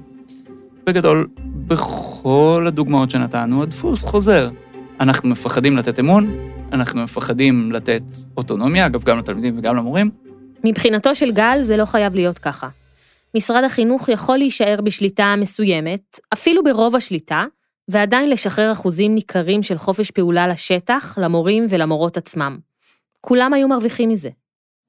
[0.85, 1.27] בגדול,
[1.67, 4.49] בכל הדוגמאות שנתנו, הדפוס חוזר.
[4.99, 6.37] אנחנו מפחדים לתת אמון,
[6.73, 8.03] אנחנו מפחדים לתת
[8.37, 10.09] אוטונומיה, אגב, גם לתלמידים וגם למורים.
[10.63, 12.67] מבחינתו של גל זה לא חייב להיות ככה.
[13.35, 17.45] משרד החינוך יכול להישאר בשליטה מסוימת, אפילו ברוב השליטה,
[17.87, 22.57] ועדיין לשחרר אחוזים ניכרים של חופש פעולה לשטח, למורים ולמורות עצמם.
[23.21, 24.29] כולם היו מרוויחים מזה.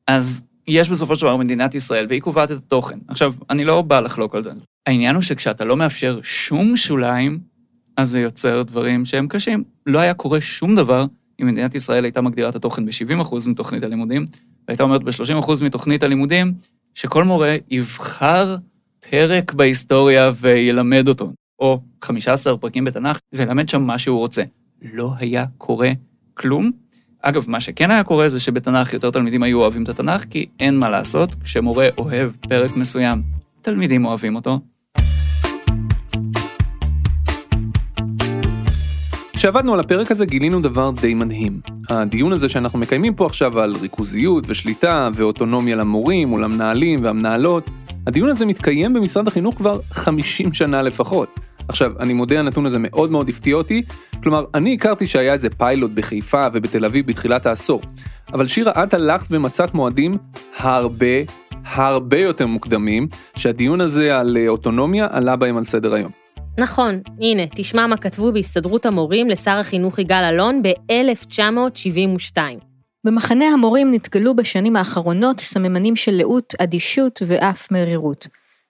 [0.06, 2.98] אז יש בסופו של דבר מדינת ישראל, והיא קובעת את התוכן.
[3.08, 4.50] עכשיו, אני לא בא לחלוק על זה.
[4.86, 7.38] העניין הוא שכשאתה לא מאפשר שום שוליים,
[7.96, 9.64] אז זה יוצר דברים שהם קשים.
[9.86, 11.04] לא היה קורה שום דבר
[11.42, 14.24] אם מדינת ישראל הייתה מגדירה את התוכן ב-70% מתוכנית הלימודים,
[14.68, 16.54] והייתה אומרת ב-30% מתוכנית הלימודים,
[16.94, 18.56] שכל מורה יבחר
[19.10, 24.42] פרק בהיסטוריה וילמד אותו, או 15 פרקים בתנ"ך, וילמד שם מה שהוא רוצה.
[24.92, 25.90] לא היה קורה
[26.34, 26.70] כלום.
[27.22, 30.78] אגב, מה שכן היה קורה זה שבתנ"ך יותר תלמידים היו אוהבים את התנ"ך, כי אין
[30.78, 33.22] מה לעשות, כשמורה אוהב פרק מסוים,
[33.62, 34.60] תלמידים אוהבים אותו.
[39.32, 41.60] כשעבדנו על הפרק הזה גילינו דבר די מדהים.
[41.88, 47.64] הדיון הזה שאנחנו מקיימים פה עכשיו על ריכוזיות ושליטה ואוטונומיה למורים ולמנהלים והמנהלות,
[48.06, 51.40] הדיון הזה מתקיים במשרד החינוך כבר 50 שנה לפחות.
[51.68, 53.82] עכשיו, אני מודה הנתון הזה מאוד מאוד הפתיע אותי,
[54.22, 57.82] כלומר, אני הכרתי שהיה איזה פיילוט בחיפה ובתל אביב בתחילת העשור,
[58.32, 60.18] אבל שירה, את הלכת ומצאת מועדים
[60.58, 61.06] הרבה,
[61.64, 66.10] הרבה יותר מוקדמים, שהדיון הזה על אוטונומיה עלה בהם על סדר היום.
[66.60, 72.38] נכון, הנה, תשמע מה כתבו בהסתדרות המורים לשר החינוך יגאל אלון ב-1972.
[73.04, 78.28] במחנה המורים נתגלו בשנים האחרונות סממנים של לאות, אדישות ואף מרירות.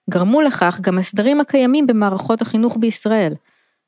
[0.09, 3.33] גרמו לכך גם הסדרים הקיימים במערכות החינוך בישראל.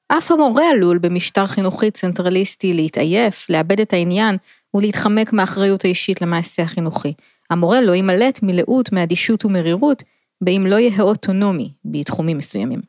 [0.08, 4.38] אף המורה עלול במשטר חינוכי צנטרליסטי להתעייף, לאבד את העניין
[4.74, 7.14] ולהתחמק מהאחריות האישית למעשה החינוכי.
[7.50, 10.04] המורה לא יימלט מלאות, מאדישות ומרירות,
[10.42, 12.82] באם לא יהיה אוטונומי בתחומים מסוימים.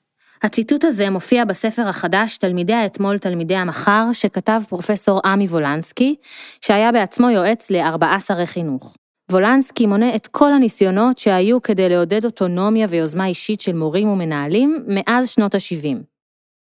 [0.42, 6.14] הציטוט הזה מופיע בספר החדש תלמידי האתמול תלמידי המחר, שכתב פרופסור עמי וולנסקי,
[6.60, 8.96] שהיה בעצמו יועץ לארבעה שרי חינוך.
[9.30, 15.28] וולנסקי מונה את כל הניסיונות שהיו כדי לעודד אוטונומיה ויוזמה אישית של מורים ומנהלים מאז
[15.28, 15.96] שנות ה-70.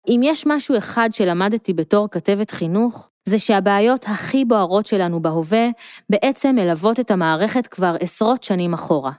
[0.07, 5.69] אם יש משהו אחד שלמדתי בתור כתבת חינוך, זה שהבעיות הכי בוערות שלנו בהווה
[6.09, 9.11] בעצם מלוות את המערכת כבר עשרות שנים אחורה.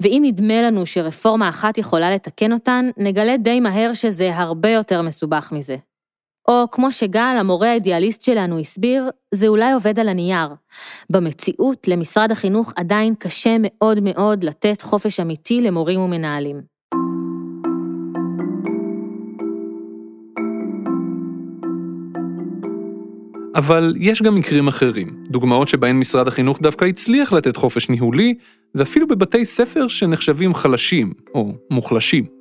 [0.00, 5.52] ואם נדמה לנו שרפורמה אחת יכולה לתקן אותן, נגלה די מהר שזה הרבה יותר מסובך
[5.52, 5.76] מזה.
[6.50, 10.48] או כמו שגל, המורה האידיאליסט שלנו, הסביר, זה אולי עובד על הנייר.
[11.12, 16.60] במציאות, למשרד החינוך עדיין קשה מאוד מאוד לתת חופש אמיתי למורים ומנהלים.
[23.54, 28.34] אבל יש גם מקרים אחרים, דוגמאות שבהן משרד החינוך דווקא הצליח לתת חופש ניהולי,
[28.74, 32.39] ואפילו בבתי ספר שנחשבים חלשים או מוחלשים.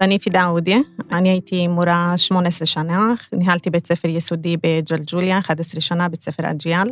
[0.00, 0.78] אני פידה עודיה,
[1.12, 6.90] אני הייתי מורה 18 שנה, ניהלתי בית ספר יסודי בג'לג'וליה, 11 שנה, בית ספר אג'יאל,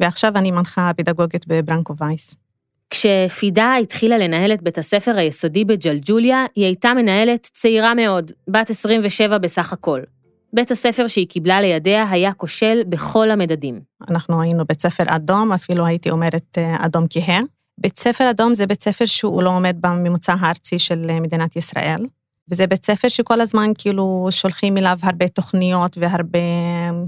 [0.00, 2.36] ועכשיו אני מנחה פדגוגית בברנקו וייס.
[2.90, 9.38] כשפידה התחילה לנהל את בית הספר היסודי בג'לג'וליה, היא הייתה מנהלת צעירה מאוד, בת 27
[9.38, 10.00] בסך הכל.
[10.52, 13.80] בית הספר שהיא קיבלה לידיה היה כושל בכל המדדים.
[14.10, 17.40] אנחנו היינו בית ספר אדום, אפילו הייתי אומרת אה, אדום כהה.
[17.78, 22.06] בית ספר אדום זה בית ספר שהוא לא עומד בממוצע הארצי של אה, מדינת ישראל.
[22.50, 26.38] וזה בית ספר שכל הזמן כאילו שולחים אליו הרבה תוכניות והרבה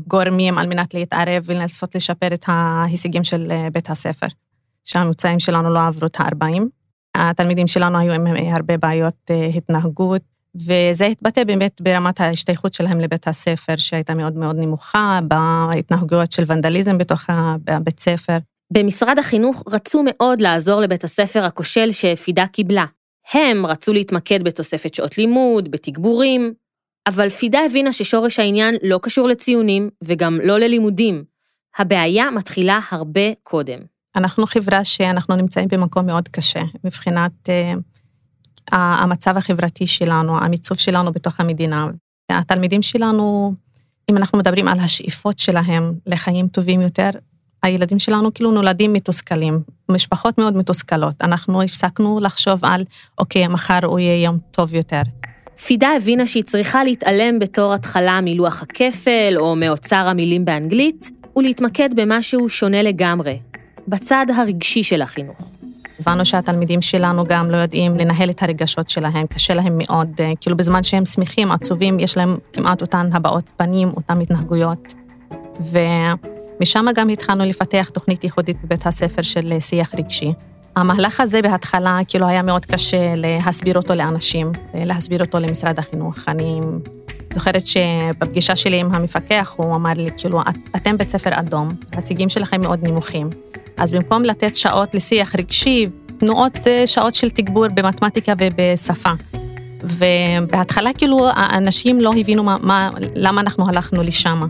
[0.06, 4.26] גורמים על מנת להתערב ולנסות לשפר את ההישגים של אה, בית הספר.
[4.84, 6.62] שהממוצעים שלנו לא עברו את ה-40.
[7.14, 10.22] התלמידים שלנו היו עם הרבה בעיות התנהגות,
[10.54, 16.98] וזה התבטא באמת ברמת ההשתייכות שלהם לבית הספר, שהייתה מאוד מאוד נמוכה, בהתנהגויות של ונדליזם
[16.98, 17.24] בתוך
[17.68, 18.38] הבית ספר.
[18.72, 22.84] במשרד החינוך רצו מאוד לעזור לבית הספר הכושל שפידה קיבלה.
[23.32, 26.54] הם רצו להתמקד בתוספת שעות לימוד, בתגבורים,
[27.08, 31.24] אבל פידה הבינה ששורש העניין לא קשור לציונים וגם לא ללימודים.
[31.78, 33.78] הבעיה מתחילה הרבה קודם.
[34.16, 37.74] אנחנו חברה שאנחנו נמצאים במקום מאוד קשה מבחינת אה,
[38.72, 41.86] המצב החברתי שלנו, המיצוב שלנו בתוך המדינה.
[42.30, 43.54] התלמידים שלנו,
[44.10, 47.10] אם אנחנו מדברים על השאיפות שלהם לחיים טובים יותר,
[47.62, 51.14] הילדים שלנו כאילו נולדים מתוסכלים, משפחות מאוד מתוסכלות.
[51.22, 52.84] אנחנו הפסקנו לחשוב על,
[53.18, 55.02] אוקיי, מחר הוא יהיה יום טוב יותר.
[55.66, 62.48] פידה הבינה שהיא צריכה להתעלם בתור התחלה מלוח הכפל או מאוצר המילים באנגלית, ולהתמקד במשהו
[62.48, 63.38] שונה לגמרי,
[63.88, 65.54] בצד הרגשי של החינוך.
[66.00, 70.56] הבנו שהתלמידים שלנו גם לא יודעים לנהל את הרגשות שלהם, קשה להם מאוד, אה, כאילו
[70.56, 74.94] בזמן שהם שמחים, עצובים, יש להם כמעט אותן הבעות פנים, אותן התנהגויות.
[76.60, 80.32] ומשם גם התחלנו לפתח תוכנית ייחודית בבית הספר של שיח רגשי.
[80.76, 86.16] המהלך הזה בהתחלה כאילו היה מאוד קשה להסביר אותו לאנשים, להסביר אותו למשרד החינוך.
[86.28, 86.60] אני
[87.32, 90.40] זוכרת שבפגישה שלי עם המפקח, הוא אמר לי, כאילו,
[90.76, 93.30] אתם בית ספר אדום, ההישגים שלכם מאוד נמוכים.
[93.76, 95.86] אז במקום לתת שעות לשיח רגשי,
[96.18, 99.10] תנו עוד אה, שעות של תגבור במתמטיקה ובשפה.
[99.82, 104.40] ובהתחלה כאילו האנשים לא הבינו מה, מה, למה אנחנו הלכנו לשם.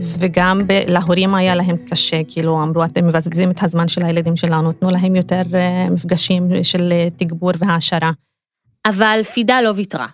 [0.00, 4.72] וגם ב, להורים היה להם קשה, כאילו אמרו, אתם מבזבזים את הזמן של הילדים שלנו,
[4.72, 8.10] תנו להם יותר uh, מפגשים של uh, תגבור והעשרה.
[8.86, 10.06] אבל פידה לא ויתרה.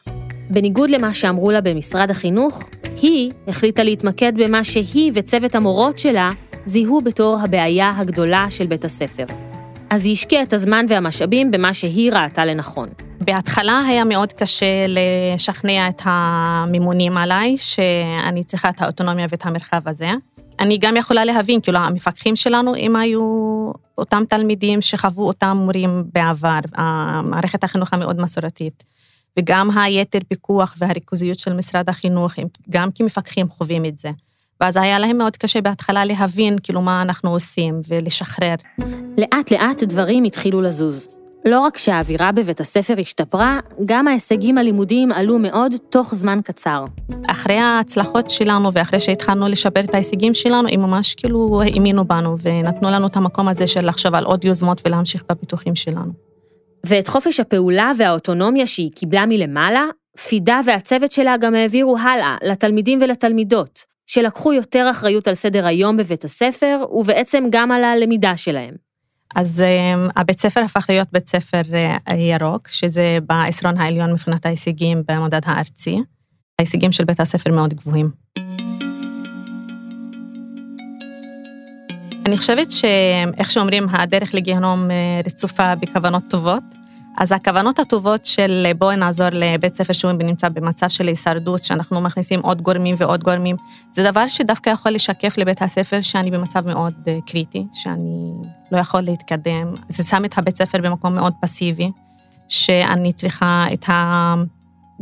[0.50, 2.68] בניגוד למה שאמרו לה במשרד החינוך,
[3.02, 6.32] היא החליטה להתמקד במה שהיא וצוות המורות שלה
[6.66, 9.24] זיהו בתור הבעיה הגדולה של בית הספר.
[9.90, 12.88] אז היא השקיעה את הזמן והמשאבים במה שהיא ראתה לנכון.
[13.24, 20.10] בהתחלה היה מאוד קשה לשכנע את המימונים עליי, שאני צריכה את האוטונומיה ואת המרחב הזה.
[20.60, 23.22] אני גם יכולה להבין, כאילו, המפקחים שלנו, אם היו
[23.98, 26.58] אותם תלמידים שחוו אותם מורים בעבר,
[27.22, 28.84] מערכת החינוך המאוד מסורתית,
[29.38, 32.32] וגם היתר פיקוח והריכוזיות של משרד החינוך,
[32.70, 34.10] גם כמפקחים חווים את זה.
[34.60, 38.54] ואז היה להם מאוד קשה בהתחלה להבין כאילו מה אנחנו עושים ולשחרר.
[39.18, 41.23] לאט לאט דברים התחילו לזוז.
[41.44, 46.84] לא רק שהאווירה בבית הספר השתפרה, גם ההישגים הלימודיים עלו מאוד תוך זמן קצר.
[47.26, 52.90] אחרי ההצלחות שלנו ואחרי שהתחלנו לשפר את ההישגים שלנו, הם ממש כאילו האמינו בנו ונתנו
[52.90, 56.12] לנו את המקום הזה של לחשוב על עוד יוזמות ולהמשיך בפיתוחים שלנו.
[56.86, 59.86] ואת חופש הפעולה והאוטונומיה שהיא קיבלה מלמעלה,
[60.28, 63.84] פידה והצוות שלה גם העבירו הלאה, לתלמידים ולתלמידות.
[64.06, 68.83] שלקחו יותר אחריות על סדר היום בבית הספר, ובעצם גם על הלמידה שלהם.
[69.34, 71.60] אז um, הבית ספר הפך להיות בית ספר
[72.10, 76.02] uh, ירוק, שזה בעשרון העליון מבחינת ההישגים במדד הארצי.
[76.58, 78.10] ההישגים של בית הספר מאוד גבוהים.
[82.26, 86.64] אני חושבת שאיך שאומרים, הדרך לגיהנום אה, רצופה בכוונות טובות.
[87.18, 92.40] אז הכוונות הטובות של בואי נעזור לבית ספר שהוא נמצא במצב של הישרדות, שאנחנו מכניסים
[92.40, 93.56] עוד גורמים ועוד גורמים,
[93.92, 98.32] זה דבר שדווקא יכול לשקף לבית הספר שאני במצב מאוד אה, קריטי, שאני
[98.72, 99.74] לא יכול להתקדם.
[99.88, 101.90] זה שם את הבית ספר במקום מאוד פסיבי,
[102.48, 104.34] שאני צריכה את ה...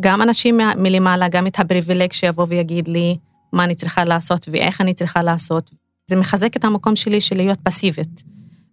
[0.01, 3.17] גם אנשים מלמעלה, גם את הפריבילג שיבוא ויגיד לי
[3.53, 5.71] מה אני צריכה לעשות ואיך אני צריכה לעשות.
[6.07, 8.23] זה מחזק את המקום שלי של להיות פסיבית.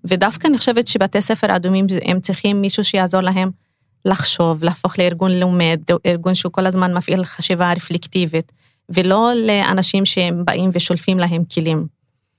[0.04, 3.52] ודווקא אני חושבת שבתי ספר אדומים, הם צריכים מישהו שיעזור להם
[4.06, 8.52] לחשוב, להפוך לארגון לומד, ארגון שהוא כל הזמן מפעיל חשיבה רפלקטיבית,
[8.90, 11.88] ולא לאנשים שהם באים ושולפים להם כלים.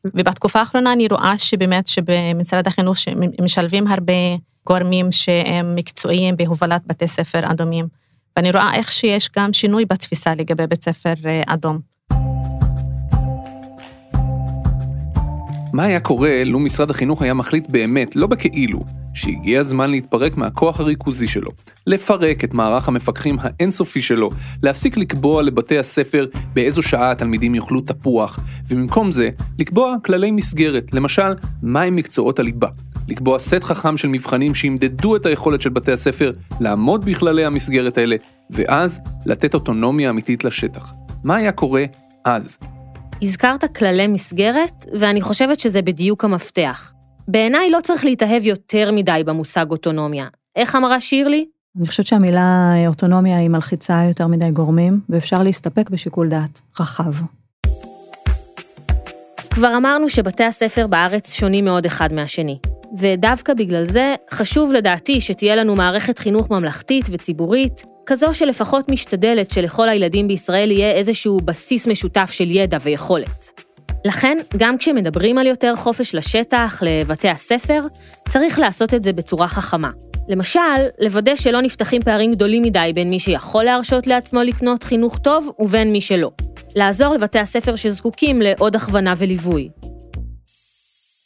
[0.05, 2.96] ובתקופה האחרונה אני רואה שבאמת שבמשרד החינוך
[3.42, 4.12] משלבים הרבה
[4.66, 7.88] גורמים שהם מקצועיים בהובלת בתי ספר אדומים.
[8.37, 11.89] ואני רואה איך שיש גם שינוי בתפיסה לגבי בית ספר אה, אדום.
[15.72, 18.80] מה היה קורה לו משרד החינוך היה מחליט באמת, לא בכאילו,
[19.14, 21.50] שהגיע הזמן להתפרק מהכוח הריכוזי שלו,
[21.87, 24.30] לפרק את מערך המפקחים האינסופי שלו,
[24.62, 31.33] להפסיק לקבוע לבתי הספר באיזו שעה התלמידים יאכלו תפוח, ובמקום זה, לקבוע כללי מסגרת, למשל,
[31.62, 32.68] מהם מקצועות הליבה.
[33.09, 38.16] לקבוע סט חכם של מבחנים שימדדו את היכולת של בתי הספר לעמוד בכללי המסגרת האלה,
[38.50, 40.92] ואז לתת אוטונומיה אמיתית לשטח.
[41.24, 41.85] מה היה קורה
[42.24, 42.59] אז?
[43.22, 46.92] הזכרת כללי מסגרת, ואני חושבת שזה בדיוק המפתח.
[47.28, 50.26] בעיניי לא צריך להתאהב יותר מדי במושג אוטונומיה.
[50.56, 51.46] איך אמרה שירלי?
[51.78, 57.12] אני חושבת שהמילה אוטונומיה היא מלחיצה יותר מדי גורמים, ואפשר להסתפק בשיקול דעת רחב.
[59.50, 62.59] כבר אמרנו שבתי הספר בארץ שונים מאוד אחד מהשני.
[62.98, 69.88] ודווקא בגלל זה חשוב לדעתי שתהיה לנו מערכת חינוך ממלכתית וציבורית, כזו שלפחות משתדלת שלכל
[69.88, 73.62] הילדים בישראל יהיה איזשהו בסיס משותף של ידע ויכולת.
[74.05, 77.83] לכן, גם כשמדברים על יותר חופש לשטח, לבתי הספר,
[78.29, 79.90] צריך לעשות את זה בצורה חכמה.
[80.29, 80.61] למשל,
[81.01, 85.92] לוודא שלא נפתחים פערים גדולים מדי בין מי שיכול להרשות לעצמו לקנות חינוך טוב ובין
[85.92, 86.31] מי שלא.
[86.77, 89.68] לעזור לבתי הספר שזקוקים לעוד הכוונה וליווי.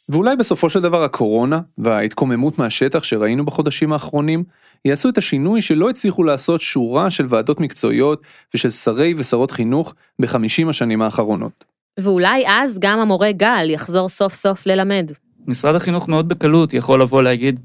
[0.09, 4.43] ואולי בסופו של דבר הקורונה וההתקוממות מהשטח שראינו בחודשים האחרונים
[4.85, 8.21] יעשו את השינוי שלא הצליחו לעשות שורה של ועדות מקצועיות
[8.53, 11.65] ושל שרי ושרות חינוך בחמישים השנים האחרונות.
[11.99, 15.11] ואולי אז גם המורה גל יחזור סוף סוף ללמד.
[15.47, 17.59] משרד החינוך מאוד בקלות יכול לבוא להגיד,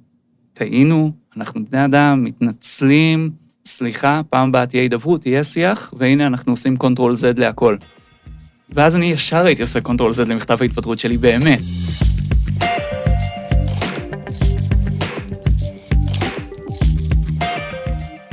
[0.52, 3.30] טעינו, אנחנו בני אדם, מתנצלים,
[3.64, 7.76] סליחה, פעם הבאה תהיה הידברות, תהיה שיח, והנה אנחנו עושים control Z להכל.
[8.70, 11.60] ואז אני ישר הייתי עושה control Z למכתב ההתפטרות שלי, באמת.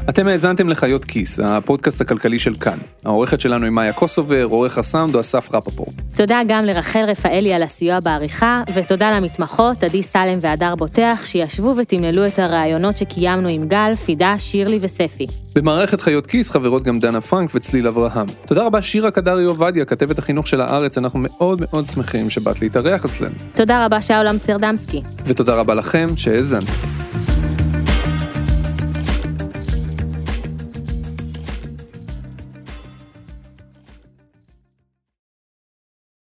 [0.09, 2.77] אתם האזנתם לחיות כיס, הפודקאסט הכלכלי של כאן.
[3.05, 5.95] העורכת שלנו היא מאיה קוסובר, עורך הסאונד הוא אסף רפפורט.
[6.15, 12.27] תודה גם לרחל רפאלי על הסיוע בעריכה, ותודה למתמחות עדי סלם והדר בוטח, שישבו ותמללו
[12.27, 15.27] את הראיונות שקיימנו עם גל, פידה, שירלי וספי.
[15.55, 18.27] במערכת חיות כיס חברות גם דנה פרנק וצליל אברהם.
[18.45, 23.05] תודה רבה שירה קדרי עובדיה, כתבת החינוך של הארץ, אנחנו מאוד מאוד שמחים שבאת להתארח
[23.05, 23.35] אצלנו.
[23.55, 25.01] תודה רבה שאול אמסרדמסקי.
[25.25, 26.73] ותודה רבה לכם שהאזנתם.